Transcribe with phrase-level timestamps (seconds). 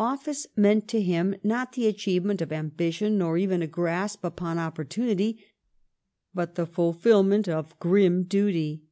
[0.00, 4.58] Office meant to him not the achievement of ambi tion nor even a grasp upon
[4.58, 5.40] opportunity,
[6.34, 8.82] but the fulfilment of grim duty.